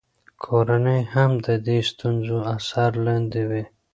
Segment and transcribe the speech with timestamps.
[0.43, 3.63] کورنۍ هم د دې ستونزو اثر لاندې وي.